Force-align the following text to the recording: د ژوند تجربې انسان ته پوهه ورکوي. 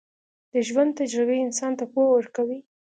د 0.51 0.53
ژوند 0.67 0.91
تجربې 0.99 1.37
انسان 1.45 1.71
ته 1.79 1.85
پوهه 1.91 2.11
ورکوي. 2.13 2.59